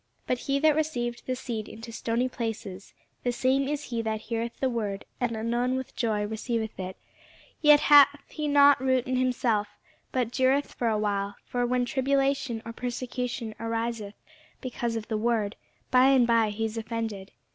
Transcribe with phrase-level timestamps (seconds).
[0.25, 4.59] But he that received the seed into stony places, the same is he that heareth
[4.59, 6.97] the word, and anon with joy receiveth it;
[7.61, 9.67] yet hath he not root in himself,
[10.11, 14.15] but dureth for a while: for when tribulation or persecution ariseth
[14.59, 15.55] because of the word,
[15.91, 17.29] by and by he is offended.